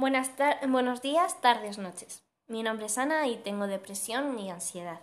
Buenas 0.00 0.30
buenos 0.66 1.02
días, 1.02 1.42
tardes, 1.42 1.76
noches. 1.76 2.24
Mi 2.48 2.62
nombre 2.62 2.86
es 2.86 2.96
Ana 2.96 3.28
y 3.28 3.36
tengo 3.36 3.66
depresión 3.66 4.38
y 4.38 4.48
ansiedad. 4.48 4.98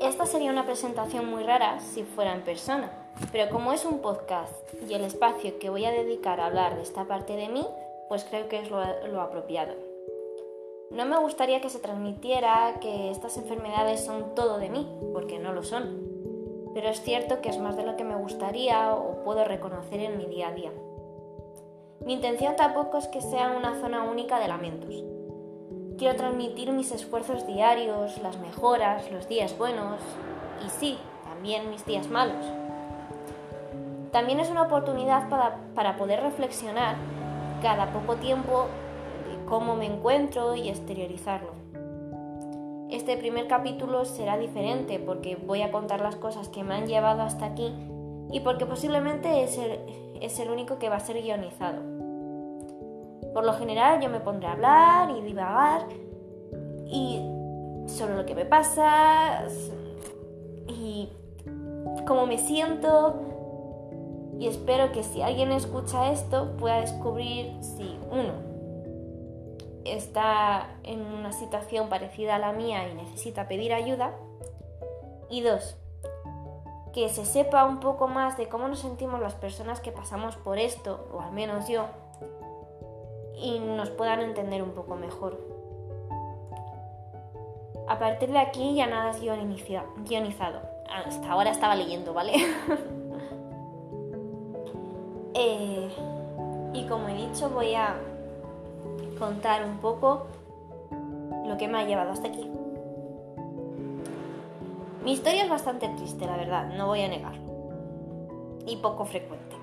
Esta 0.00 0.26
sería 0.26 0.50
una 0.50 0.66
presentación 0.66 1.30
muy 1.30 1.44
rara 1.44 1.78
si 1.78 2.02
fuera 2.02 2.34
en 2.34 2.42
persona, 2.42 2.90
pero 3.30 3.52
como 3.52 3.72
es 3.72 3.84
un 3.84 4.00
podcast 4.00 4.52
y 4.90 4.94
el 4.94 5.04
espacio 5.04 5.60
que 5.60 5.70
voy 5.70 5.84
a 5.84 5.92
dedicar 5.92 6.40
a 6.40 6.46
hablar 6.46 6.74
de 6.74 6.82
esta 6.82 7.04
parte 7.04 7.36
de 7.36 7.50
mí, 7.50 7.64
pues 8.08 8.24
creo 8.24 8.48
que 8.48 8.58
es 8.58 8.72
lo, 8.72 8.82
lo 9.06 9.20
apropiado. 9.20 9.74
No 10.90 11.04
me 11.04 11.20
gustaría 11.20 11.60
que 11.60 11.70
se 11.70 11.78
transmitiera 11.78 12.80
que 12.80 13.12
estas 13.12 13.36
enfermedades 13.36 14.04
son 14.04 14.34
todo 14.34 14.58
de 14.58 14.70
mí, 14.70 14.92
porque 15.12 15.38
no 15.38 15.52
lo 15.52 15.62
son 15.62 16.13
pero 16.74 16.88
es 16.88 17.00
cierto 17.02 17.40
que 17.40 17.48
es 17.48 17.58
más 17.58 17.76
de 17.76 17.86
lo 17.86 17.96
que 17.96 18.04
me 18.04 18.16
gustaría 18.16 18.92
o 18.92 19.22
puedo 19.24 19.44
reconocer 19.44 20.00
en 20.00 20.18
mi 20.18 20.26
día 20.26 20.48
a 20.48 20.52
día. 20.52 20.72
Mi 22.04 22.12
intención 22.12 22.56
tampoco 22.56 22.98
es 22.98 23.06
que 23.08 23.22
sea 23.22 23.54
una 23.56 23.80
zona 23.80 24.02
única 24.02 24.38
de 24.38 24.48
lamentos. 24.48 24.94
Quiero 25.96 26.16
transmitir 26.16 26.72
mis 26.72 26.90
esfuerzos 26.90 27.46
diarios, 27.46 28.18
las 28.18 28.38
mejoras, 28.38 29.10
los 29.10 29.28
días 29.28 29.56
buenos 29.56 30.00
y 30.66 30.68
sí, 30.68 30.98
también 31.24 31.70
mis 31.70 31.86
días 31.86 32.08
malos. 32.08 32.44
También 34.10 34.40
es 34.40 34.50
una 34.50 34.62
oportunidad 34.62 35.28
para, 35.28 35.56
para 35.74 35.96
poder 35.96 36.20
reflexionar 36.20 36.96
cada 37.62 37.92
poco 37.92 38.16
tiempo 38.16 38.66
cómo 39.46 39.76
me 39.76 39.86
encuentro 39.86 40.54
y 40.54 40.68
exteriorizarlo. 40.68 41.63
Este 43.04 43.18
primer 43.18 43.48
capítulo 43.48 44.06
será 44.06 44.38
diferente 44.38 44.98
porque 44.98 45.36
voy 45.36 45.60
a 45.60 45.70
contar 45.70 46.00
las 46.00 46.16
cosas 46.16 46.48
que 46.48 46.64
me 46.64 46.72
han 46.72 46.86
llevado 46.86 47.20
hasta 47.20 47.44
aquí 47.44 47.70
y 48.32 48.40
porque 48.40 48.64
posiblemente 48.64 49.44
es 49.44 49.58
el, 49.58 49.78
es 50.22 50.38
el 50.38 50.48
único 50.48 50.78
que 50.78 50.88
va 50.88 50.96
a 50.96 51.00
ser 51.00 51.20
guionizado. 51.20 51.82
Por 53.34 53.44
lo 53.44 53.52
general 53.52 54.00
yo 54.00 54.08
me 54.08 54.20
pondré 54.20 54.48
a 54.48 54.52
hablar 54.52 55.10
y 55.18 55.20
divagar 55.20 55.86
y 56.86 57.20
sobre 57.88 58.16
lo 58.16 58.24
que 58.24 58.34
me 58.34 58.46
pasa 58.46 59.48
y 60.66 61.10
cómo 62.06 62.24
me 62.24 62.38
siento 62.38 63.20
y 64.40 64.46
espero 64.46 64.92
que 64.92 65.02
si 65.02 65.20
alguien 65.20 65.52
escucha 65.52 66.10
esto 66.10 66.56
pueda 66.56 66.80
descubrir 66.80 67.52
si 67.60 67.98
uno 68.10 68.53
está 69.84 70.68
en 70.82 71.00
una 71.00 71.32
situación 71.32 71.88
parecida 71.88 72.36
a 72.36 72.38
la 72.38 72.52
mía 72.52 72.88
y 72.88 72.94
necesita 72.94 73.48
pedir 73.48 73.72
ayuda. 73.72 74.12
Y 75.30 75.42
dos, 75.42 75.76
que 76.92 77.08
se 77.08 77.24
sepa 77.24 77.64
un 77.64 77.80
poco 77.80 78.08
más 78.08 78.36
de 78.36 78.48
cómo 78.48 78.68
nos 78.68 78.80
sentimos 78.80 79.20
las 79.20 79.34
personas 79.34 79.80
que 79.80 79.92
pasamos 79.92 80.36
por 80.36 80.58
esto, 80.58 81.08
o 81.12 81.20
al 81.20 81.32
menos 81.32 81.68
yo, 81.68 81.86
y 83.36 83.58
nos 83.58 83.90
puedan 83.90 84.20
entender 84.20 84.62
un 84.62 84.70
poco 84.70 84.94
mejor. 84.94 85.40
A 87.88 87.98
partir 87.98 88.30
de 88.30 88.38
aquí 88.38 88.74
ya 88.74 88.86
nada 88.86 89.10
es 89.10 89.20
guionizado. 89.20 90.60
Hasta 90.88 91.30
ahora 91.30 91.50
estaba 91.50 91.74
leyendo, 91.74 92.14
¿vale? 92.14 92.34
Eh, 95.36 95.90
y 96.74 96.86
como 96.86 97.08
he 97.08 97.14
dicho, 97.16 97.50
voy 97.50 97.74
a 97.74 97.96
contar 99.14 99.64
un 99.64 99.78
poco 99.78 100.26
lo 101.46 101.56
que 101.56 101.68
me 101.68 101.78
ha 101.78 101.84
llevado 101.84 102.10
hasta 102.12 102.28
aquí. 102.28 102.50
Mi 105.02 105.12
historia 105.12 105.44
es 105.44 105.50
bastante 105.50 105.88
triste, 105.90 106.24
la 106.26 106.36
verdad, 106.36 106.72
no 106.76 106.86
voy 106.86 107.02
a 107.02 107.08
negarlo. 107.08 107.42
Y 108.66 108.76
poco 108.78 109.04
frecuente. 109.04 109.56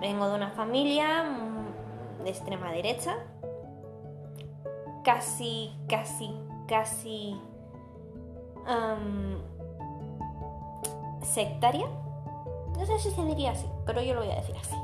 Vengo 0.00 0.28
de 0.28 0.34
una 0.34 0.50
familia 0.50 1.24
de 2.22 2.30
extrema 2.30 2.70
derecha, 2.70 3.16
casi, 5.04 5.72
casi, 5.88 6.30
casi 6.68 7.40
sectaria. 11.22 11.86
No 12.78 12.86
sé 12.86 12.98
si 12.98 13.10
se 13.10 13.24
diría 13.24 13.52
así, 13.52 13.66
pero 13.86 14.02
yo 14.02 14.14
lo 14.14 14.20
voy 14.20 14.30
a 14.30 14.36
decir 14.36 14.56
así. 14.56 14.76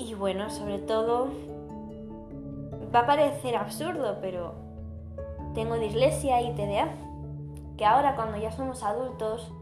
Y 0.00 0.14
bueno, 0.14 0.48
sobre 0.48 0.78
todo, 0.78 1.28
va 2.94 3.00
a 3.00 3.06
parecer 3.06 3.54
absurdo, 3.54 4.16
pero 4.22 4.54
tengo 5.54 5.76
dislexia 5.76 6.40
y 6.40 6.54
TDA, 6.54 6.88
que 7.76 7.84
ahora 7.84 8.16
cuando 8.16 8.38
ya 8.38 8.50
somos 8.50 8.82
adultos 8.82 9.52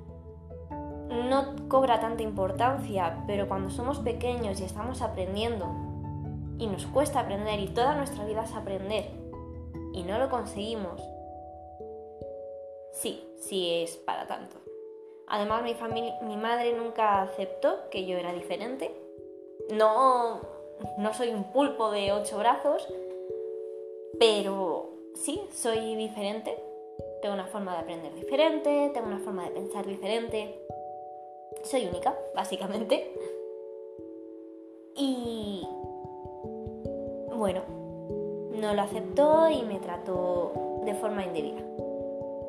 no 1.28 1.68
cobra 1.68 1.98
tanta 1.98 2.22
importancia, 2.22 3.24
pero 3.26 3.48
cuando 3.48 3.68
somos 3.68 3.98
pequeños 3.98 4.60
y 4.60 4.64
estamos 4.64 5.02
aprendiendo, 5.02 5.66
y 6.58 6.68
nos 6.68 6.86
cuesta 6.86 7.20
aprender, 7.20 7.58
y 7.58 7.68
toda 7.68 7.96
nuestra 7.96 8.24
vida 8.24 8.44
es 8.44 8.54
aprender, 8.54 9.10
y 9.92 10.04
no 10.04 10.18
lo 10.18 10.30
conseguimos, 10.30 11.02
sí, 12.92 13.28
sí 13.40 13.82
es 13.82 13.96
para 13.96 14.28
tanto. 14.28 14.56
Además, 15.26 15.64
mi, 15.64 16.12
mi 16.22 16.36
madre 16.36 16.74
nunca 16.74 17.22
aceptó 17.22 17.90
que 17.90 18.06
yo 18.06 18.16
era 18.16 18.32
diferente 18.32 19.07
no, 19.70 20.40
no 20.96 21.14
soy 21.14 21.28
un 21.30 21.44
pulpo 21.52 21.90
de 21.90 22.12
ocho 22.12 22.38
brazos, 22.38 22.86
pero 24.18 24.90
sí, 25.14 25.40
soy 25.52 25.94
diferente. 25.94 26.56
Tengo 27.22 27.34
una 27.34 27.46
forma 27.46 27.72
de 27.74 27.78
aprender 27.78 28.14
diferente, 28.14 28.90
tengo 28.94 29.08
una 29.08 29.18
forma 29.18 29.44
de 29.44 29.50
pensar 29.50 29.86
diferente. 29.86 30.64
Soy 31.64 31.86
única, 31.86 32.16
básicamente. 32.34 33.12
Y 34.94 35.66
bueno, 37.34 37.62
no 38.52 38.74
lo 38.74 38.82
aceptó 38.82 39.48
y 39.48 39.62
me 39.62 39.78
trató 39.78 40.80
de 40.84 40.94
forma 40.94 41.24
indebida. 41.24 41.62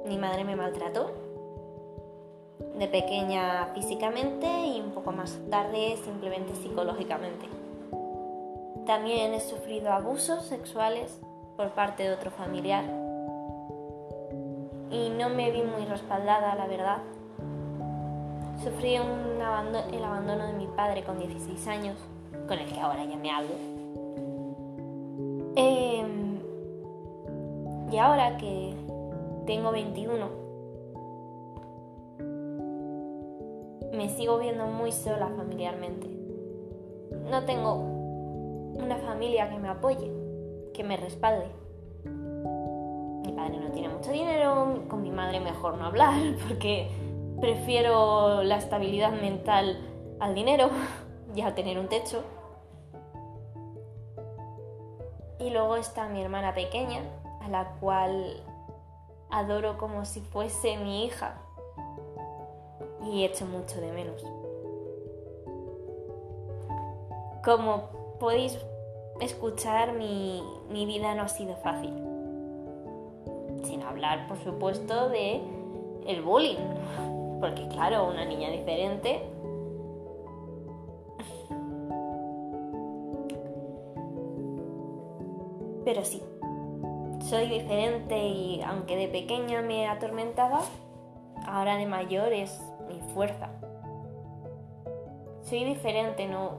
Mi 0.06 0.18
madre 0.18 0.44
me 0.44 0.56
maltrató 0.56 1.12
de 2.79 2.88
pequeña 2.88 3.67
físicamente 3.75 4.47
y 4.47 4.79
un 4.79 4.91
poco 4.91 5.12
más 5.12 5.38
tarde 5.50 5.97
simplemente 6.03 6.56
psicológicamente. 6.56 7.45
También 8.85 9.34
he 9.34 9.41
sufrido 9.41 9.91
abusos 9.91 10.45
sexuales 10.45 11.19
por 11.57 11.72
parte 11.72 12.03
de 12.03 12.13
otro 12.13 12.31
familiar 12.31 12.85
y 14.89 15.09
no 15.09 15.29
me 15.29 15.51
vi 15.51 15.62
muy 15.62 15.85
respaldada, 15.85 16.56
la 16.56 16.68
verdad. 16.68 16.97
Sufrí 18.63 18.97
un 18.97 19.29
el 19.91 20.03
abandono 20.03 20.47
de 20.47 20.53
mi 20.53 20.68
padre 20.68 21.03
con 21.03 21.18
16 21.18 21.68
años, 21.68 21.97
con 22.47 22.57
el 22.57 22.72
que 22.72 22.79
ahora 22.79 23.03
ya 23.06 23.18
me 23.18 23.31
hablo. 23.31 23.56
Em, 25.56 26.39
y 27.91 27.97
ahora 27.97 28.38
que 28.38 28.73
tengo 29.45 29.72
21, 29.72 30.28
me 34.00 34.08
sigo 34.08 34.40
viendo 34.40 34.66
muy 34.66 34.94
sola 34.94 35.28
familiarmente. 35.36 36.08
No 37.30 37.44
tengo 37.44 37.74
una 37.76 38.96
familia 38.96 39.50
que 39.50 39.60
me 39.60 39.68
apoye, 39.68 40.10
que 40.74 40.86
me 40.86 40.96
respalde. 40.96 41.48
Mi 42.06 43.34
padre 43.34 43.58
no 43.58 43.72
tiene 43.74 43.90
mucho 43.90 44.10
dinero, 44.12 44.86
con 44.88 45.02
mi 45.02 45.12
madre 45.12 45.42
mejor 45.42 45.78
no 45.78 45.88
hablar 45.88 46.18
porque 46.48 46.90
prefiero 47.42 48.42
la 48.44 48.56
estabilidad 48.56 49.12
mental 49.12 49.78
al 50.22 50.34
dinero 50.34 50.70
y 51.36 51.42
a 51.42 51.54
tener 51.54 51.78
un 51.78 51.90
techo. 51.90 52.24
Y 55.42 55.50
luego 55.50 55.75
está 55.75 56.07
mi 56.07 56.22
hermana 56.22 56.54
pequeña, 56.54 57.02
a 57.42 57.50
la 57.50 57.74
cual 57.81 58.42
adoro 59.30 59.78
como 59.78 60.06
si 60.06 60.22
fuese 60.22 60.78
mi 60.78 61.04
hija 61.04 61.42
y 63.06 63.24
echo 63.24 63.46
mucho 63.46 63.80
de 63.81 63.92
menos. 63.92 64.24
Como 67.44 67.90
podéis 68.19 68.57
escuchar, 69.22 69.94
mi, 69.94 70.44
mi 70.69 70.86
vida 70.86 71.16
no 71.16 71.24
ha 71.24 71.28
sido 71.28 71.56
fácil. 71.57 71.94
Sin 73.63 73.81
hablar, 73.84 74.28
por 74.28 74.38
supuesto, 74.44 75.10
de 75.10 75.42
el 76.06 76.22
bullying. 76.22 76.57
Porque 77.40 77.68
claro, 77.69 78.07
una 78.07 78.25
niña 78.25 78.50
diferente 78.50 79.22
Pero 85.92 86.06
sí, 86.06 86.22
soy 87.19 87.48
diferente 87.48 88.28
y 88.28 88.62
aunque 88.62 88.95
de 88.95 89.07
pequeña 89.07 89.63
me 89.63 89.88
atormentaba, 89.88 90.62
ahora 91.48 91.78
de 91.78 91.88
mayor 91.88 92.31
es 92.31 92.62
mi 92.89 93.00
fuerza. 93.13 93.50
Soy 95.41 95.63
diferente, 95.63 96.27
no, 96.27 96.51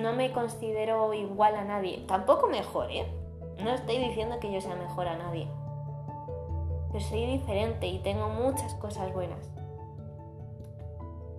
no 0.00 0.12
me 0.12 0.32
considero 0.32 1.14
igual 1.14 1.54
a 1.54 1.64
nadie. 1.64 2.04
Tampoco 2.06 2.48
mejor, 2.48 2.90
¿eh? 2.90 3.06
No 3.62 3.70
estoy 3.70 3.98
diciendo 3.98 4.38
que 4.40 4.52
yo 4.52 4.60
sea 4.60 4.76
mejor 4.76 5.08
a 5.08 5.16
nadie. 5.16 5.48
pero 6.92 7.04
soy 7.04 7.26
diferente 7.26 7.86
y 7.86 7.98
tengo 7.98 8.28
muchas 8.28 8.74
cosas 8.74 9.12
buenas. 9.12 9.50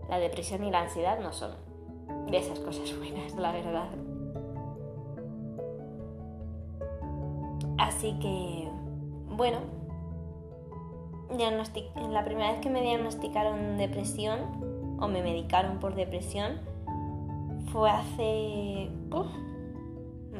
La 0.09 0.19
depresión 0.19 0.63
y 0.63 0.71
la 0.71 0.81
ansiedad 0.81 1.19
no 1.19 1.31
son 1.31 1.51
de 2.27 2.37
esas 2.37 2.59
cosas 2.59 2.97
buenas, 2.97 3.35
la 3.35 3.51
verdad. 3.51 3.89
Así 7.77 8.17
que, 8.19 8.69
bueno, 9.35 9.59
la 11.29 12.25
primera 12.25 12.51
vez 12.51 12.61
que 12.61 12.69
me 12.69 12.81
diagnosticaron 12.81 13.77
depresión 13.77 14.97
o 14.99 15.07
me 15.07 15.21
medicaron 15.21 15.79
por 15.79 15.95
depresión 15.95 16.59
fue 17.71 17.89
hace 17.89 18.89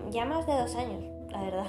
ya 0.10 0.26
más 0.26 0.48
de 0.48 0.54
dos 0.54 0.76
años, 0.76 1.04
la 1.32 1.42
verdad. 1.42 1.68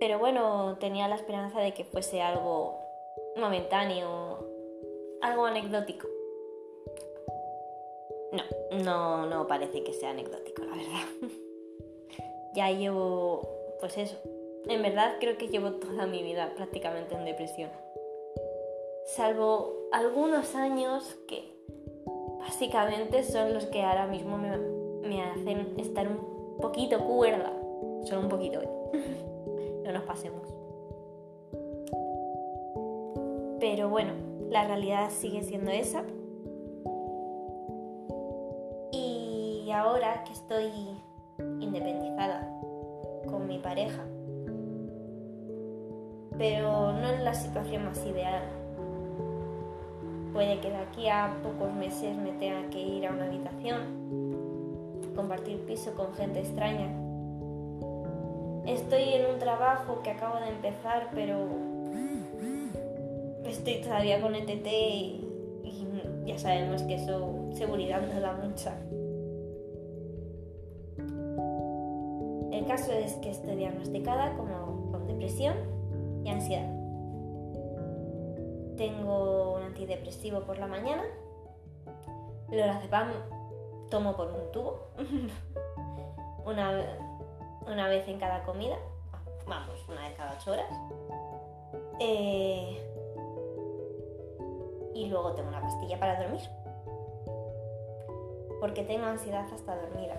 Pero 0.00 0.18
bueno, 0.18 0.76
tenía 0.78 1.08
la 1.08 1.16
esperanza 1.16 1.60
de 1.60 1.74
que 1.74 1.84
fuese 1.84 2.22
algo 2.22 2.78
momentáneo, 3.36 4.38
algo 5.20 5.46
anecdótico. 5.46 6.06
No, 8.32 8.42
no, 8.84 9.26
no 9.26 9.46
parece 9.46 9.82
que 9.82 9.92
sea 9.92 10.10
anecdótico, 10.10 10.62
la 10.62 10.76
verdad. 10.76 11.08
ya 12.54 12.70
llevo, 12.70 13.42
pues 13.80 13.98
eso, 13.98 14.16
en 14.66 14.82
verdad 14.82 15.16
creo 15.20 15.36
que 15.38 15.48
llevo 15.48 15.72
toda 15.72 16.06
mi 16.06 16.22
vida 16.22 16.52
prácticamente 16.56 17.14
en 17.14 17.24
depresión. 17.24 17.70
Salvo 19.06 19.88
algunos 19.92 20.54
años 20.54 21.16
que 21.26 21.56
básicamente 22.38 23.22
son 23.22 23.54
los 23.54 23.66
que 23.66 23.82
ahora 23.82 24.06
mismo 24.06 24.36
me, 24.36 25.22
hacen 25.22 25.74
estar 25.78 26.06
un 26.06 26.58
poquito 26.60 26.98
cuerda. 27.04 27.52
Solo 28.04 28.22
un 28.22 28.28
poquito, 28.28 28.60
no 29.84 29.92
nos 29.92 30.02
pasemos. 30.02 30.42
Pero 33.60 33.88
bueno, 33.88 34.12
la 34.50 34.66
realidad 34.66 35.10
sigue 35.10 35.42
siendo 35.42 35.70
esa. 35.70 36.04
Y 38.92 39.70
ahora 39.72 40.24
que 40.24 40.32
estoy 40.32 40.70
independizada 41.60 42.48
con 43.26 43.46
mi 43.46 43.58
pareja, 43.58 44.06
pero 46.38 46.92
no 46.92 47.08
es 47.10 47.20
la 47.20 47.34
situación 47.34 47.84
más 47.84 47.98
ideal. 48.06 48.44
Puede 50.32 50.60
que 50.60 50.70
de 50.70 50.76
aquí 50.76 51.08
a 51.08 51.36
pocos 51.42 51.72
meses 51.74 52.16
me 52.16 52.32
tenga 52.32 52.70
que 52.70 52.80
ir 52.80 53.06
a 53.06 53.12
una 53.12 53.26
habitación, 53.26 55.12
compartir 55.14 55.58
piso 55.66 55.92
con 55.94 56.14
gente 56.14 56.40
extraña 56.40 56.88
Estoy 58.68 59.14
en 59.14 59.32
un 59.32 59.38
trabajo 59.38 60.02
que 60.02 60.10
acabo 60.10 60.38
de 60.40 60.50
empezar, 60.50 61.08
pero 61.14 61.48
estoy 63.46 63.80
todavía 63.80 64.20
con 64.20 64.34
ETT 64.34 64.66
y, 64.66 65.24
ya 66.26 66.38
sabemos 66.38 66.82
que 66.82 66.96
eso 66.96 67.48
seguridad 67.54 68.02
no 68.02 68.20
da 68.20 68.34
mucha. 68.34 68.76
El 72.52 72.66
caso 72.66 72.92
es 72.92 73.14
que 73.14 73.30
estoy 73.30 73.56
diagnosticada 73.56 74.36
como 74.36 74.90
con 74.92 75.06
depresión 75.06 75.54
y 76.24 76.28
ansiedad. 76.28 76.68
Tengo 78.76 79.54
un 79.56 79.62
antidepresivo 79.62 80.40
por 80.42 80.58
la 80.58 80.66
mañana, 80.66 81.02
lorazepam 82.50 83.08
tomo 83.90 84.16
por 84.16 84.30
un 84.30 84.52
tubo, 84.52 84.88
una 86.44 86.84
una 87.70 87.88
vez 87.88 88.08
en 88.08 88.18
cada 88.18 88.42
comida, 88.44 88.76
vamos, 89.46 89.86
una 89.88 90.02
vez 90.02 90.14
cada 90.16 90.34
ocho 90.38 90.52
horas. 90.52 90.70
Eh, 92.00 92.82
y 94.94 95.06
luego 95.06 95.32
tengo 95.32 95.48
una 95.48 95.60
pastilla 95.60 95.98
para 95.98 96.20
dormir. 96.22 96.40
Porque 98.60 98.82
tengo 98.84 99.06
ansiedad 99.06 99.46
hasta 99.52 99.76
dormida. 99.76 100.14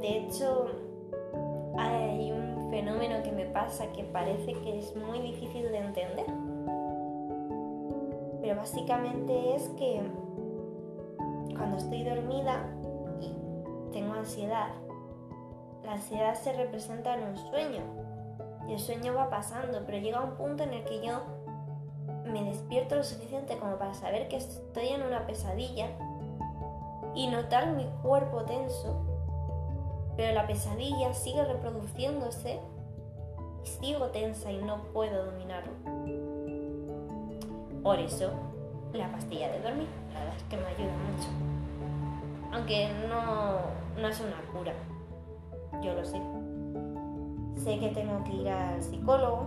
De 0.00 0.18
hecho, 0.18 0.66
fenómeno 2.72 3.22
que 3.22 3.30
me 3.30 3.44
pasa 3.44 3.92
que 3.92 4.02
parece 4.02 4.54
que 4.54 4.78
es 4.78 4.96
muy 4.96 5.20
difícil 5.20 5.70
de 5.70 5.76
entender. 5.76 6.24
Pero 8.40 8.56
básicamente 8.56 9.54
es 9.54 9.68
que 9.76 10.00
cuando 11.54 11.76
estoy 11.76 12.02
dormida 12.02 12.66
tengo 13.92 14.14
ansiedad. 14.14 14.68
La 15.84 15.92
ansiedad 15.92 16.34
se 16.34 16.54
representa 16.54 17.14
en 17.14 17.24
un 17.24 17.36
sueño 17.36 17.82
y 18.66 18.72
el 18.72 18.78
sueño 18.78 19.12
va 19.12 19.28
pasando, 19.28 19.82
pero 19.84 19.98
llega 19.98 20.24
un 20.24 20.36
punto 20.36 20.62
en 20.62 20.72
el 20.72 20.84
que 20.84 21.04
yo 21.04 21.20
me 22.24 22.42
despierto 22.42 22.94
lo 22.94 23.04
suficiente 23.04 23.58
como 23.58 23.76
para 23.76 23.92
saber 23.92 24.28
que 24.28 24.36
estoy 24.36 24.88
en 24.88 25.02
una 25.02 25.26
pesadilla 25.26 25.90
y 27.14 27.26
notar 27.26 27.72
mi 27.72 27.84
cuerpo 28.02 28.44
tenso, 28.44 29.11
pero 30.22 30.34
la 30.34 30.46
pesadilla 30.46 31.12
sigue 31.14 31.44
reproduciéndose 31.44 32.60
sigo 33.64 34.06
tensa 34.06 34.52
y 34.52 34.58
no 34.58 34.84
puedo 34.92 35.24
dominarlo. 35.26 35.72
Por 37.82 37.98
eso, 37.98 38.30
la 38.92 39.10
pastilla 39.10 39.50
de 39.50 39.58
dormir, 39.58 39.88
la 40.14 40.20
verdad 40.20 40.36
es 40.36 40.42
que 40.44 40.56
me 40.58 40.66
ayuda 40.66 40.92
mucho 41.10 41.28
aunque 42.52 42.88
no, 43.08 44.06
es 44.06 44.20
una 44.20 44.40
cura, 44.52 44.74
yo 45.82 45.94
lo 45.94 46.04
sé. 46.04 46.20
Sé 47.56 47.78
que 47.80 47.88
tengo 47.88 48.22
que 48.24 48.32
ir 48.34 48.48
al 48.48 48.82
psicólogo, 48.82 49.46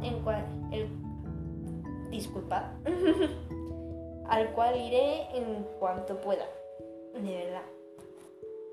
en 0.00 0.22
cual, 0.22 0.44
el, 0.70 0.88
disculpa, 2.10 2.70
al 4.28 4.52
cual 4.52 4.76
iré 4.76 5.36
en 5.36 5.66
cuanto 5.80 6.16
pueda, 6.20 6.46
de 7.14 7.44
verdad. 7.44 7.75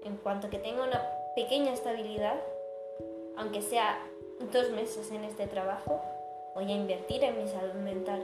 En 0.06 0.18
cuanto 0.18 0.50
que 0.50 0.60
tenga 0.60 0.84
una 0.84 1.02
pequeña 1.36 1.74
estabilidad, 1.74 2.36
aunque 3.38 3.62
sea 3.62 4.00
dos 4.52 4.70
meses 4.72 5.12
en 5.12 5.24
este 5.24 5.48
trabajo, 5.48 6.02
voy 6.56 6.72
a 6.72 6.76
invertir 6.76 7.24
en 7.24 7.42
mi 7.42 7.48
salud 7.48 7.74
mental. 7.76 8.22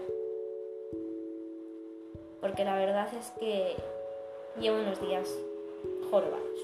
Porque 2.42 2.64
la 2.64 2.76
verdad 2.76 3.08
es 3.14 3.32
que 3.40 3.76
llevo 4.60 4.80
unos 4.80 5.02
días 5.02 5.30
jorobados. 6.12 6.60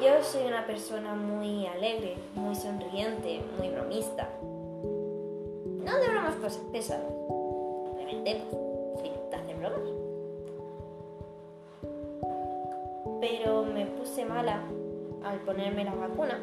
Yo 0.00 0.22
soy 0.22 0.46
una 0.46 0.66
persona 0.66 1.14
muy 1.14 1.66
alegre, 1.66 2.16
muy 2.34 2.54
sonriente, 2.54 3.40
muy 3.58 3.68
bromista. 3.70 4.28
No 4.42 5.98
de 5.98 6.08
bromas 6.08 6.58
pesadas, 6.72 7.12
obviamente, 7.12 8.42
mala 14.24 14.62
al 15.24 15.40
ponerme 15.40 15.84
la 15.84 15.94
vacuna. 15.94 16.38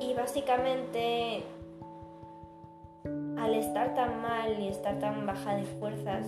Y 0.00 0.14
básicamente 0.14 1.44
al 3.38 3.54
estar 3.54 3.94
tan 3.94 4.20
mal 4.22 4.58
y 4.58 4.68
estar 4.68 4.98
tan 4.98 5.26
baja 5.26 5.56
de 5.56 5.64
fuerzas, 5.64 6.26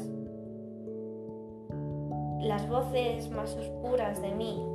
las 2.40 2.68
voces 2.68 3.30
más 3.30 3.54
oscuras 3.56 4.20
de 4.20 4.32
mí 4.32 4.66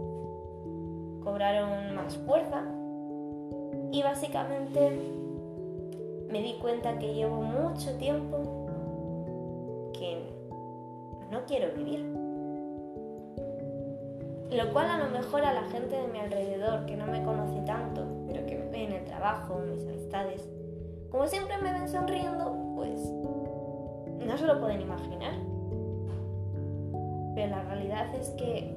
cobraron 1.24 1.96
más 1.96 2.16
fuerza 2.18 2.64
y 3.92 4.02
básicamente 4.02 4.92
me 6.30 6.42
di 6.42 6.54
cuenta 6.62 6.98
que 6.98 7.14
llevo 7.14 7.42
mucho 7.42 7.98
tiempo 7.98 8.68
que 9.94 10.22
no 11.32 11.44
quiero 11.46 11.74
vivir. 11.76 12.27
Lo 14.52 14.72
cual 14.72 14.90
a 14.90 14.98
lo 14.98 15.10
mejor 15.10 15.44
a 15.44 15.54
la 15.54 15.64
gente 15.64 15.96
de 15.96 16.08
mi 16.08 16.20
alrededor 16.20 16.86
que 16.86 16.96
no 16.96 17.06
me 17.06 17.24
conoce 17.24 17.60
tanto, 17.62 18.06
pero 18.28 18.46
que 18.46 18.56
me 18.56 18.70
ve 18.70 18.84
en 18.86 18.94
el 18.94 19.06
trabajo, 19.06 19.60
mis 19.60 19.86
amistades, 19.86 20.48
como 21.12 21.28
siempre 21.28 21.58
me 21.58 21.74
ven 21.74 21.90
sonriendo, 21.90 22.56
pues 22.76 23.00
no 24.26 24.38
se 24.38 24.46
lo 24.46 24.60
pueden 24.60 24.82
imaginar. 24.82 25.34
Pero 27.36 27.50
la 27.50 27.64
realidad 27.64 28.14
es 28.16 28.30
que 28.32 28.74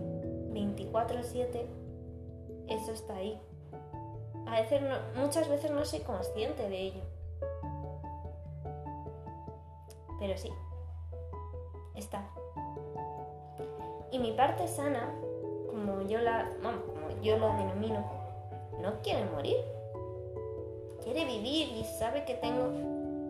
24/7 0.53 1.67
eso 2.69 2.93
está 2.93 3.15
ahí. 3.15 3.41
A 4.47 4.61
veces 4.61 4.81
muchas 5.17 5.49
veces 5.49 5.71
no 5.71 5.85
soy 5.85 6.01
consciente 6.01 6.69
de 6.69 6.81
ello. 6.81 7.03
Pero 10.19 10.37
sí, 10.37 10.51
está. 11.95 12.29
Y 14.13 14.19
mi 14.19 14.33
parte 14.33 14.67
sana, 14.69 15.15
yo 16.09 16.19
la, 16.19 16.51
yo 17.23 17.35
denomino, 17.35 18.05
no 18.81 19.01
quiere 19.03 19.25
morir 19.27 19.57
quiere 21.03 21.25
vivir 21.25 21.69
y 21.77 21.85
sabe 21.85 22.25
que 22.25 22.35
tengo 22.35 22.71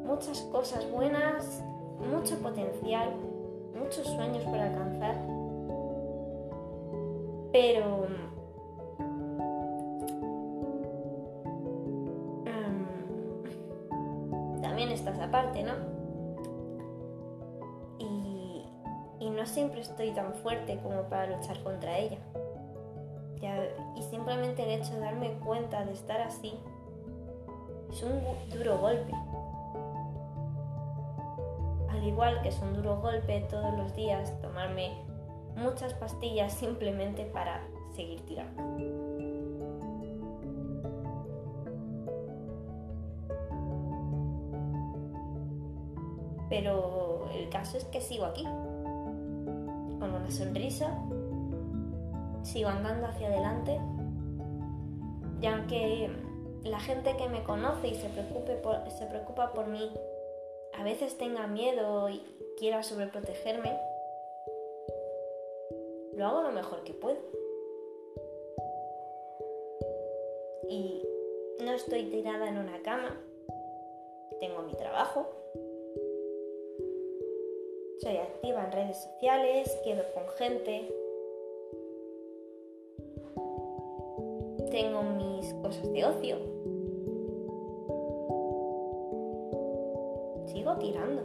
muchas 0.05 0.41
cosas 0.53 0.91
buenas, 0.91 1.63
mucho 1.99 2.37
potencial, 2.39 3.11
muchos 3.75 4.07
sueños 4.07 4.45
por 4.45 4.59
alcanzar. 4.59 5.17
Pero 7.53 8.07
mm, 12.45 14.61
también 14.63 14.91
está 14.91 15.11
esa 15.11 15.31
parte, 15.31 15.63
¿no? 15.63 15.73
Y 17.99 18.65
no 19.29 19.45
siempre 19.47 19.83
estoy 19.83 20.13
tan 20.13 20.33
fuerte 20.35 20.79
como 20.83 21.03
para 21.03 21.37
luchar 21.37 21.63
contra 21.63 21.99
ella. 21.99 22.19
Y 23.97 24.03
simplemente 24.03 24.63
el 24.63 24.81
hecho 24.81 24.95
de 24.95 25.01
darme 25.01 25.33
cuenta 25.45 25.85
de 25.85 25.93
estar 25.93 26.21
así 26.21 26.53
es 27.91 28.03
un 28.03 28.21
duro 28.51 28.79
golpe. 28.79 29.13
Al 31.89 32.05
igual 32.05 32.43
que 32.43 32.49
es 32.49 32.59
un 32.61 32.75
duro 32.75 33.01
golpe 33.01 33.41
todos 33.51 33.73
los 33.77 33.95
días 33.95 34.39
tomarme 34.41 34.93
muchas 35.57 35.95
pastillas 35.95 36.53
simplemente 36.53 37.25
para 37.25 37.63
seguir 37.95 38.21
tirando. 38.27 38.63
Pero 46.49 47.31
el 47.33 47.49
caso 47.49 47.79
es 47.79 47.85
que 47.85 48.01
sigo 48.01 48.25
aquí, 48.25 48.43
con 48.43 50.15
una 50.15 50.31
sonrisa, 50.31 50.99
sigo 52.43 52.69
andando 52.69 53.07
hacia 53.07 53.29
adelante, 53.29 53.81
y 55.41 55.47
aunque 55.47 56.11
la 56.65 56.81
gente 56.81 57.17
que 57.17 57.29
me 57.29 57.43
conoce 57.45 57.89
y 57.89 57.95
se, 57.95 58.09
preocupe 58.09 58.61
se 58.91 59.07
preocupa 59.07 59.53
por 59.53 59.67
mí 59.67 59.91
a 60.75 60.85
veces 60.85 61.17
tenga 61.19 61.47
miedo 61.47 62.09
y 62.09 62.23
quiera 62.59 62.83
sobreprotegerme, 62.83 63.79
lo 66.15 66.27
hago 66.27 66.43
lo 66.43 66.53
mejor 66.53 66.85
que 66.85 66.95
puedo. 66.95 67.19
Y 70.69 71.03
no 71.65 71.73
estoy 71.73 72.05
tirada 72.05 72.49
en 72.49 72.59
una 72.59 72.81
cama, 72.83 73.21
tengo 74.39 74.63
mi 74.63 74.75
trabajo, 74.75 75.27
soy 78.01 78.17
activa 78.17 78.65
en 78.65 78.73
redes 78.73 79.03
sociales, 79.03 79.77
quedo 79.85 80.05
con 80.15 80.29
gente, 80.39 80.95
tengo 84.71 85.03
mis 85.03 85.53
cosas 85.55 85.93
de 85.93 86.05
ocio. 86.05 86.37
Sigo 90.47 90.77
tirando 90.77 91.23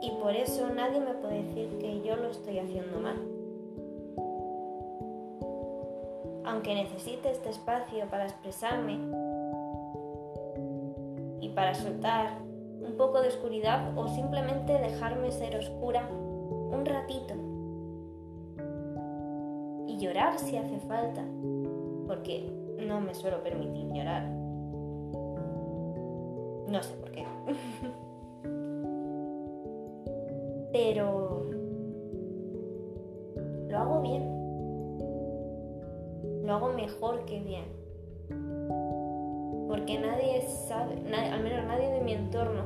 y 0.00 0.10
por 0.20 0.34
eso 0.34 0.68
nadie 0.70 1.00
me 1.00 1.14
puede 1.14 1.44
decir 1.44 1.78
que 1.78 2.02
yo 2.02 2.16
lo 2.16 2.28
estoy 2.28 2.58
haciendo 2.58 2.98
mal. 2.98 3.16
Aunque 6.44 6.74
necesite 6.74 7.30
este 7.30 7.50
espacio 7.50 8.06
para 8.10 8.24
expresarme 8.24 8.98
y 11.40 11.48
para 11.50 11.74
soltar 11.74 12.38
un 12.84 12.96
poco 12.96 13.20
de 13.22 13.28
oscuridad 13.28 13.96
o 13.96 14.08
simplemente 14.08 14.72
dejarme 14.72 15.30
ser 15.30 15.56
oscura 15.56 16.08
un 16.10 16.84
ratito 16.84 17.51
si 20.38 20.56
hace 20.56 20.78
falta, 20.80 21.22
porque 22.06 22.50
no 22.86 23.00
me 23.00 23.14
suelo 23.14 23.42
permitir 23.42 23.92
llorar. 23.92 24.28
No 26.68 26.82
sé 26.82 26.94
por 26.94 27.10
qué. 27.10 27.26
pero 30.72 31.44
lo 33.68 33.78
hago 33.78 34.00
bien. 34.00 34.22
Lo 36.44 36.54
hago 36.54 36.72
mejor 36.72 37.24
que 37.24 37.40
bien. 37.40 37.64
Porque 39.68 39.98
nadie 39.98 40.42
sabe, 40.42 40.94
al 41.14 41.42
menos 41.42 41.64
nadie 41.66 41.90
de 41.90 42.00
mi 42.00 42.12
entorno, 42.12 42.64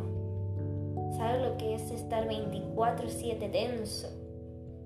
sabe 1.16 1.48
lo 1.48 1.56
que 1.56 1.74
es 1.74 1.90
estar 1.90 2.28
24/7 2.28 3.50
tenso. 3.50 4.08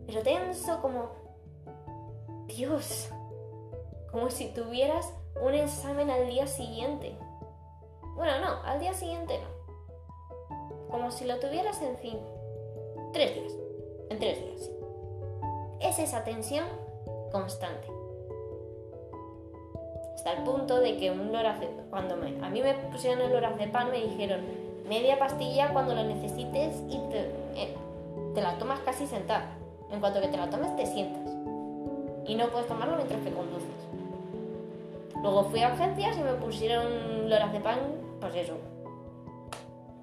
Pero 0.07 0.23
tenso 0.23 0.81
como... 0.83 1.20
Dios. 2.57 3.09
Como 4.11 4.31
si 4.31 4.49
tuvieras 4.49 5.13
un 5.41 5.55
examen 5.55 6.11
al 6.11 6.27
día 6.27 6.47
siguiente. 6.47 7.17
Bueno, 8.17 8.41
no, 8.41 8.63
al 8.65 8.81
día 8.81 8.93
siguiente 8.93 9.39
no. 9.39 10.89
Como 10.91 11.11
si 11.11 11.25
lo 11.25 11.39
tuvieras 11.39 11.81
en 11.83 11.97
fin 11.99 12.19
Tres 13.13 13.35
días. 13.35 13.53
En 14.11 14.19
tres 14.19 14.39
días. 14.45 14.71
Es 15.81 15.99
esa 15.99 16.23
tensión 16.23 16.65
constante. 17.33 17.89
Hasta 20.15 20.33
el 20.33 20.45
punto 20.45 20.81
de 20.81 20.97
que 20.97 21.11
un 21.11 21.33
lorazepam, 21.33 21.89
cuando 21.91 22.17
me, 22.17 22.45
a 22.45 22.51
mí 22.51 22.63
me 22.63 22.75
pusieron 22.75 23.23
el 23.23 23.33
lorazepam 23.33 23.91
me 23.91 24.03
dijeron 24.03 24.41
media 24.89 25.19
pastilla 25.19 25.73
cuando 25.73 25.95
lo 25.95 26.05
necesites 26.05 26.77
y 26.89 26.99
te, 27.11 27.21
eh, 27.57 27.75
te 28.35 28.43
la 28.43 28.59
tomas 28.59 28.81
casi 28.81 29.07
sentada. 29.07 29.57
En 29.91 30.01
cuanto 30.01 30.21
que 30.21 30.29
te 30.29 30.37
la 30.37 30.51
tomes 30.51 30.77
te 30.77 30.87
sientas. 30.87 31.35
Y 32.31 32.37
no 32.37 32.47
puedes 32.49 32.69
tomarlo 32.69 32.95
mientras 32.95 33.21
que 33.23 33.33
conduces. 33.33 33.69
Luego 35.21 35.45
fui 35.51 35.63
a 35.63 35.73
urgencias 35.73 36.17
y 36.17 36.21
me 36.21 36.35
pusieron 36.35 37.29
lorazepam, 37.29 37.79
pues 38.21 38.37
eso, 38.37 38.55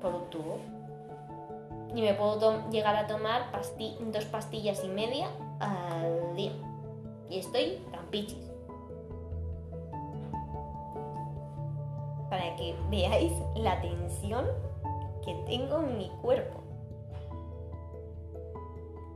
por 0.01 0.13
un 0.13 0.29
tubo 0.29 0.59
y 1.95 2.01
me 2.01 2.13
puedo 2.13 2.69
llegar 2.69 2.95
a 2.97 3.07
tomar 3.07 3.49
dos 4.11 4.25
pastillas 4.25 4.83
y 4.83 4.89
media 4.89 5.29
al 5.59 6.35
día. 6.35 6.51
Y 7.29 7.39
estoy 7.39 7.81
tan 7.91 8.05
pichis. 8.07 8.51
Para 12.29 12.55
que 12.57 12.75
veáis 12.91 13.31
la 13.55 13.79
tensión 13.81 14.45
que 15.23 15.33
tengo 15.45 15.79
en 15.79 15.97
mi 15.97 16.09
cuerpo. 16.21 16.66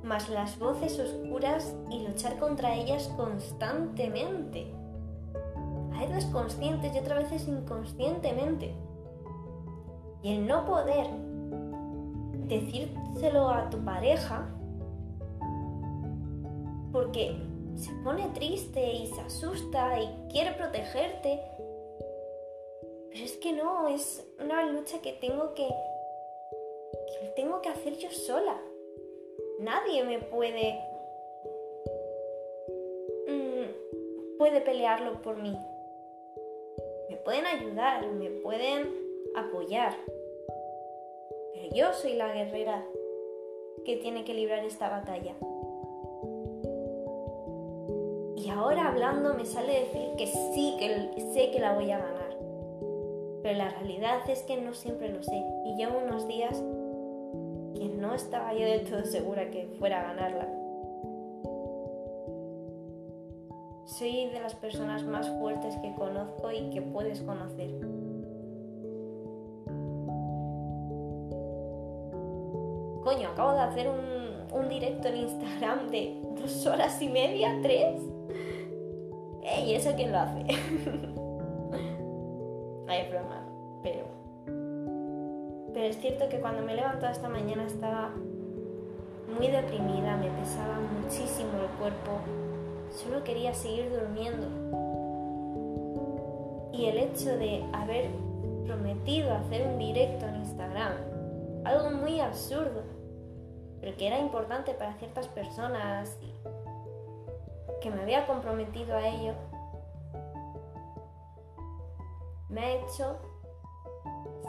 Más 0.03 0.29
las 0.29 0.57
voces 0.57 0.99
oscuras 0.99 1.75
y 1.89 2.07
luchar 2.07 2.37
contra 2.39 2.75
ellas 2.75 3.07
constantemente. 3.15 4.73
A 5.93 6.05
veces 6.05 6.25
conscientes 6.25 6.95
y 6.95 6.99
otras 6.99 7.29
veces 7.29 7.47
inconscientemente. 7.47 8.73
Y 10.23 10.35
el 10.35 10.47
no 10.47 10.65
poder 10.65 11.07
decírselo 12.47 13.49
a 13.49 13.69
tu 13.69 13.83
pareja 13.83 14.47
porque 16.91 17.37
se 17.75 17.91
pone 18.03 18.29
triste 18.29 18.93
y 18.93 19.07
se 19.07 19.21
asusta 19.21 19.99
y 19.99 20.27
quiere 20.29 20.53
protegerte. 20.53 21.41
Pero 23.09 23.25
es 23.25 23.37
que 23.37 23.53
no, 23.53 23.87
es 23.87 24.25
una 24.39 24.65
lucha 24.65 24.99
que 25.01 25.13
tengo 25.13 25.53
que, 25.53 25.67
que 25.67 27.27
tengo 27.35 27.61
que 27.61 27.69
hacer 27.69 27.97
yo 27.97 28.11
sola. 28.11 28.57
Nadie 29.61 30.03
me 30.03 30.19
puede 30.19 30.79
mm, 33.27 34.37
puede 34.37 34.61
pelearlo 34.61 35.21
por 35.21 35.37
mí. 35.37 35.55
Me 37.09 37.17
pueden 37.17 37.45
ayudar, 37.45 38.07
me 38.07 38.29
pueden 38.29 38.89
apoyar, 39.35 39.95
yo 41.73 41.93
soy 41.93 42.13
la 42.13 42.33
guerrera 42.33 42.83
que 43.85 43.95
tiene 43.97 44.25
que 44.25 44.33
librar 44.33 44.65
esta 44.65 44.89
batalla. 44.89 45.33
Y 48.35 48.49
ahora 48.49 48.89
hablando 48.89 49.33
me 49.35 49.45
sale 49.45 49.81
decir 49.81 50.15
que 50.17 50.27
sí, 50.27 50.75
que 50.79 51.21
sé 51.33 51.51
que 51.51 51.59
la 51.59 51.73
voy 51.73 51.91
a 51.91 51.99
ganar. 51.99 52.35
Pero 53.43 53.57
la 53.57 53.69
realidad 53.69 54.29
es 54.29 54.43
que 54.43 54.57
no 54.57 54.73
siempre 54.73 55.09
lo 55.09 55.23
sé. 55.23 55.41
Y 55.65 55.75
llevo 55.75 55.99
unos 55.99 56.27
días 56.27 56.61
que 57.81 57.89
no 57.89 58.13
estaba 58.13 58.53
yo 58.53 58.63
del 58.63 58.87
todo 58.87 59.03
segura 59.05 59.49
que 59.49 59.65
fuera 59.79 60.01
a 60.01 60.13
ganarla. 60.13 60.47
Soy 63.85 64.27
de 64.27 64.39
las 64.39 64.53
personas 64.53 65.03
más 65.03 65.27
fuertes 65.39 65.75
que 65.77 65.91
conozco 65.95 66.51
y 66.51 66.69
que 66.69 66.83
puedes 66.83 67.21
conocer. 67.21 67.71
coño, 73.03 73.29
acabo 73.29 73.53
de 73.53 73.61
hacer 73.61 73.89
un, 73.89 74.69
directo 74.69 75.07
en 75.09 75.17
Instagram 75.17 75.89
de 75.89 76.21
dos 76.39 76.65
horas 76.67 77.01
y 77.01 77.09
media, 77.09 77.59
tres. 77.63 77.99
¿Y 79.65 79.73
eso 79.73 79.91
quién 79.95 80.11
lo 80.11 80.19
hace? 80.19 80.45
es 85.91 85.99
cierto 85.99 86.29
que 86.29 86.39
cuando 86.39 86.61
me 86.63 86.71
he 86.71 86.75
levantado 86.77 87.11
esta 87.11 87.27
mañana 87.27 87.65
estaba 87.65 88.11
muy 89.37 89.47
deprimida, 89.47 90.15
me 90.15 90.29
pesaba 90.29 90.79
muchísimo 90.79 91.51
el 91.61 91.67
cuerpo, 91.77 92.11
solo 92.91 93.21
quería 93.25 93.53
seguir 93.53 93.91
durmiendo. 93.91 94.47
Y 96.71 96.85
el 96.85 96.97
hecho 96.97 97.37
de 97.37 97.65
haber 97.73 98.09
prometido 98.65 99.33
hacer 99.33 99.67
un 99.67 99.79
directo 99.79 100.25
en 100.27 100.37
Instagram, 100.37 100.93
algo 101.65 101.91
muy 101.91 102.21
absurdo, 102.21 102.83
pero 103.81 103.97
que 103.97 104.07
era 104.07 104.17
importante 104.17 104.73
para 104.73 104.93
ciertas 104.93 105.27
personas 105.27 106.17
que 107.81 107.91
me 107.91 108.01
había 108.01 108.25
comprometido 108.27 108.95
a 108.95 109.05
ello, 109.05 109.33
me 112.47 112.61
ha 112.61 112.71
hecho 112.75 113.30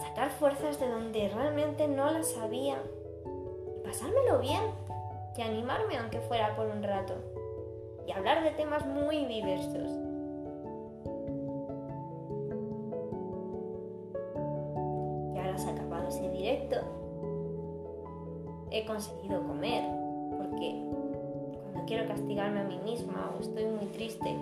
sacar 0.01 0.31
fuerzas 0.31 0.79
de 0.81 0.89
donde 0.89 1.29
realmente 1.29 1.87
no 1.89 2.11
las 2.11 2.37
había 2.39 2.83
y 3.27 3.87
pasármelo 3.87 4.39
bien 4.41 4.63
y 5.37 5.43
animarme 5.43 5.97
aunque 5.99 6.21
fuera 6.21 6.55
por 6.57 6.67
un 6.67 6.83
rato 6.83 7.15
y 8.07 8.13
hablar 8.13 8.43
de 8.43 8.51
temas 8.53 8.87
muy 8.87 9.25
diversos. 9.27 9.91
Y 15.35 15.39
ahora 15.39 15.59
se 15.59 15.69
ha 15.69 15.73
acabado 15.73 16.09
ese 16.09 16.29
directo. 16.31 16.77
He 18.71 18.85
conseguido 18.85 19.47
comer 19.47 19.85
porque 20.37 20.83
cuando 21.63 21.85
quiero 21.87 22.09
castigarme 22.09 22.61
a 22.61 22.65
mí 22.65 22.79
misma 22.79 23.33
o 23.37 23.41
estoy 23.41 23.67
muy 23.67 23.87
triste, 23.87 24.37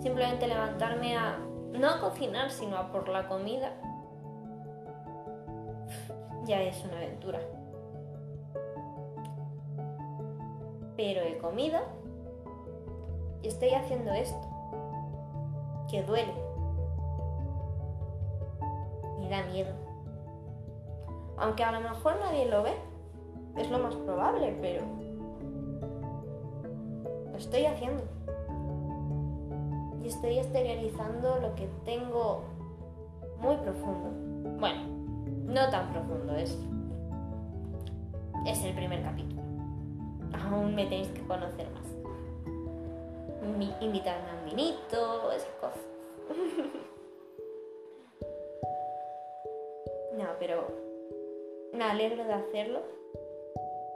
simplemente 0.00 0.46
levantarme 0.46 1.16
a 1.16 1.38
no 1.72 1.88
a 1.88 2.00
cocinar, 2.00 2.50
sino 2.50 2.76
a 2.76 2.90
por 2.90 3.08
la 3.08 3.28
comida, 3.28 3.72
ya 6.50 6.62
es 6.64 6.84
una 6.84 6.96
aventura. 6.96 7.38
Pero 10.96 11.20
he 11.22 11.38
comido 11.38 11.78
y 13.40 13.46
estoy 13.46 13.70
haciendo 13.70 14.10
esto, 14.10 14.48
que 15.88 16.02
duele 16.02 16.34
y 19.22 19.28
da 19.28 19.44
miedo. 19.44 19.72
Aunque 21.38 21.62
a 21.62 21.70
lo 21.70 21.88
mejor 21.88 22.16
nadie 22.18 22.46
lo 22.46 22.64
ve, 22.64 22.74
es 23.56 23.70
lo 23.70 23.78
más 23.78 23.94
probable, 23.94 24.58
pero 24.60 24.82
lo 27.30 27.38
estoy 27.38 27.66
haciendo. 27.66 28.02
Y 30.02 30.08
estoy 30.08 30.38
exteriorizando 30.38 31.38
lo 31.38 31.54
que 31.54 31.68
tengo 31.84 32.42
muy 33.40 33.54
profundo. 33.56 34.58
Bueno, 34.58 34.89
no 35.50 35.68
tan 35.68 35.92
profundo, 35.92 36.34
es, 36.36 36.56
es 38.46 38.64
el 38.64 38.74
primer 38.74 39.02
capítulo. 39.02 39.42
Aún 40.32 40.74
me 40.74 40.84
tenéis 40.84 41.08
que 41.08 41.20
conocer 41.26 41.68
más 41.70 41.90
invitarme 43.80 44.30
a 44.30 44.34
un 44.34 44.44
vinito, 44.44 45.32
esas 45.32 45.50
cosas. 45.60 45.80
no, 50.16 50.24
pero 50.38 50.68
me 51.72 51.82
alegro 51.84 52.22
de 52.24 52.32
hacerlo 52.32 52.80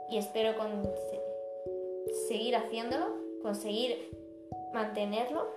y 0.09 0.17
espero 0.17 0.55
seguir 2.27 2.57
haciéndolo, 2.57 3.15
conseguir 3.41 4.11
mantenerlo 4.73 5.47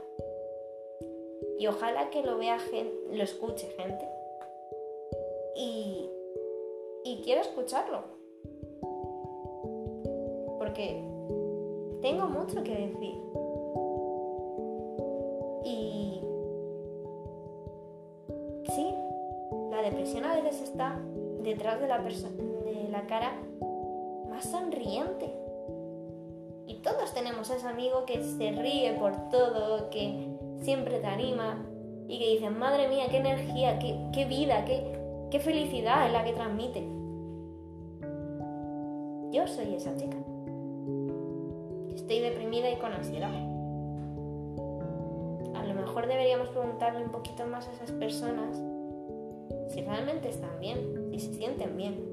y 1.58 1.66
ojalá 1.66 2.10
que 2.10 2.22
lo 2.22 2.38
vea 2.38 2.60
gente, 2.60 2.94
lo 3.10 3.24
escuche 3.24 3.66
gente 3.76 4.06
y, 5.58 6.08
y 7.04 7.20
quiero 7.22 7.42
escucharlo 7.42 8.04
porque 10.58 11.04
tengo 12.00 12.26
mucho 12.26 12.62
que 12.62 12.74
decir 12.74 13.28
depresión 19.90 20.24
a 20.24 20.34
veces 20.34 20.62
está 20.62 21.00
detrás 21.42 21.80
de 21.80 21.88
la, 21.88 21.98
de 21.98 22.88
la 22.90 23.06
cara 23.06 23.32
más 24.28 24.50
sonriente. 24.50 25.34
Y 26.66 26.74
todos 26.82 27.14
tenemos 27.14 27.48
ese 27.50 27.66
amigo 27.66 28.04
que 28.04 28.22
se 28.22 28.52
ríe 28.52 28.92
por 28.94 29.30
todo, 29.30 29.88
que 29.90 30.28
siempre 30.60 30.98
te 30.98 31.06
anima 31.06 31.64
y 32.06 32.18
que 32.18 32.30
dice, 32.32 32.50
madre 32.50 32.88
mía, 32.88 33.06
qué 33.10 33.18
energía, 33.18 33.78
qué, 33.78 34.24
vida, 34.26 34.64
qué, 34.64 34.97
qué 35.30 35.40
felicidad 35.40 36.06
es 36.06 36.12
la 36.12 36.24
que 36.24 36.32
transmite. 36.32 36.80
Yo 39.30 39.46
soy 39.46 39.74
esa 39.74 39.94
chica. 39.96 40.16
Estoy 41.94 42.20
deprimida 42.20 42.70
y 42.70 42.76
con 42.76 42.92
ansiedad. 42.92 43.34
A 45.54 45.64
lo 45.64 45.74
mejor 45.74 46.06
deberíamos 46.06 46.48
preguntarle 46.48 47.04
un 47.04 47.10
poquito 47.10 47.46
más 47.46 47.68
a 47.68 47.72
esas 47.72 47.92
personas 47.92 48.56
si 49.68 49.82
realmente 49.82 50.30
están 50.30 50.58
bien, 50.60 51.10
si 51.10 51.20
se 51.20 51.34
sienten 51.34 51.76
bien. 51.76 52.04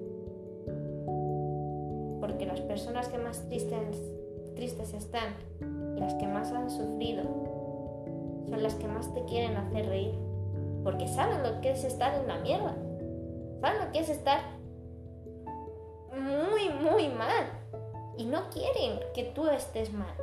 Porque 2.20 2.46
las 2.46 2.60
personas 2.62 3.08
que 3.08 3.18
más 3.18 3.48
tristes, 3.48 4.02
tristes 4.56 4.94
están 4.94 5.36
las 5.98 6.14
que 6.16 6.28
más 6.28 6.52
han 6.52 6.70
sufrido 6.70 7.24
son 8.50 8.62
las 8.62 8.76
que 8.76 8.88
más 8.88 9.14
te 9.14 9.24
quieren 9.24 9.56
hacer 9.56 9.88
reír. 9.88 10.14
Porque 10.84 11.08
saben 11.08 11.44
lo 11.44 11.62
que 11.62 11.72
es 11.72 11.84
estar 11.84 12.14
en 12.20 12.28
la 12.28 12.38
mierda. 12.40 12.76
Saben 13.62 13.92
lo 13.92 14.00
estar 14.00 14.42
muy, 16.12 16.70
muy 16.70 17.10
mal. 17.10 17.46
Y 18.18 18.26
no 18.26 18.50
quieren 18.50 19.00
que 19.14 19.24
tú 19.24 19.48
estés 19.48 19.92
mal. 19.92 20.16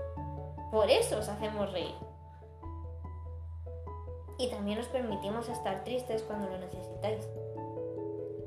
Por 0.71 0.89
eso 0.89 1.19
os 1.19 1.29
hacemos 1.29 1.71
reír 1.73 1.95
y 4.43 4.49
también 4.49 4.79
os 4.81 4.87
permitimos 4.87 5.49
estar 5.49 5.85
tristes 5.85 6.23
cuando 6.23 6.49
lo 6.51 6.59
necesitáis. 6.59 7.29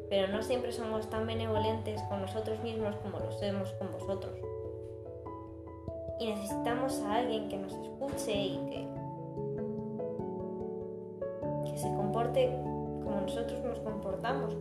Pero 0.10 0.28
no 0.28 0.42
siempre 0.42 0.74
somos 0.74 1.10
tan 1.10 1.26
benevolentes 1.26 2.02
con 2.04 2.22
nosotros 2.22 2.60
mismos 2.62 2.96
como 2.98 3.20
lo 3.20 3.32
somos 3.32 3.72
con 3.74 3.94
vosotros. 3.94 4.38
Y 6.20 6.28
necesitamos 6.28 7.00
a 7.02 7.16
alguien 7.16 7.48
que 7.48 7.58
nos 7.58 7.74
escuche 7.74 8.34
y 8.34 8.58
que, 8.70 8.88
que 11.72 11.78
se 11.78 11.88
comporte 11.96 12.52
como 13.04 13.22
nosotros 13.22 13.64
nos 13.64 13.80
comportamos. 13.80 14.54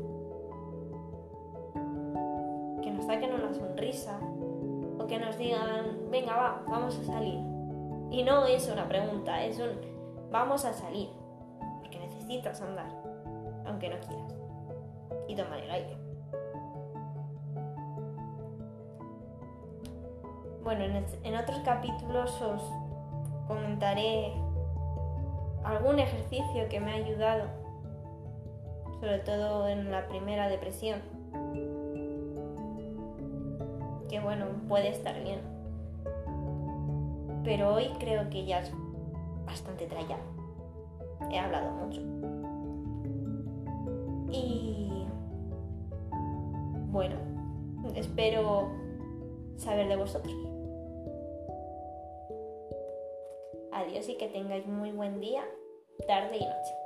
Saquen 3.15 3.35
una 3.35 3.53
sonrisa 3.53 4.19
o 4.99 5.07
que 5.07 5.19
nos 5.19 5.37
digan, 5.39 6.11
venga, 6.11 6.37
va, 6.37 6.63
vamos 6.69 6.99
a 6.99 7.05
salir. 7.05 7.39
Y 8.11 8.23
no 8.23 8.47
es 8.47 8.69
una 8.69 8.89
pregunta, 8.89 9.43
es 9.45 9.59
un 9.59 9.95
vamos 10.31 10.65
a 10.65 10.73
salir 10.73 11.09
necesitas 12.25 12.61
andar, 12.63 12.87
aunque 13.67 13.89
no 13.89 13.97
quieras, 14.01 14.35
y 15.29 15.37
tomar 15.37 15.59
el 15.59 15.71
aire. 15.71 15.97
Bueno, 20.63 20.85
en, 20.85 21.37
otros 21.37 21.59
capítulos 21.59 22.41
os 22.41 22.63
comentaré 23.47 24.33
algún 25.63 25.99
ejercicio 25.99 26.69
que 26.71 26.81
me 26.81 26.93
ha 26.93 26.95
ayudado, 26.95 27.45
sobre 29.01 29.19
todo 29.19 29.69
en 29.69 29.91
la 29.91 30.07
primera 30.09 30.49
depresión, 30.49 31.03
que 34.09 34.21
bueno, 34.21 34.47
puede 34.69 34.89
estar 34.89 35.23
bien. 35.23 35.41
Pero 37.45 37.75
hoy 37.75 37.89
creo 37.99 38.29
que 38.31 38.47
ya 38.47 38.61
es 38.61 38.73
bastante 39.47 39.87
trallado 39.87 40.35
he 41.31 41.39
hablado 41.39 41.71
mucho. 41.73 42.01
Y 44.31 45.07
bueno, 46.91 47.17
espero 47.95 48.69
saber 49.57 49.89
de 49.89 49.97
vosotros. 49.97 50.35
Adiós 53.73 54.09
y 54.09 54.17
que 54.17 54.29
tengáis 54.29 54.67
muy 54.67 54.93
buen 54.93 55.21
día, 55.21 55.43
tarde 56.07 56.37
y 56.37 56.45
noche. 56.45 56.84